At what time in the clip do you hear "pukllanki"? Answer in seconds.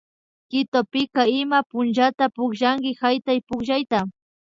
2.35-2.91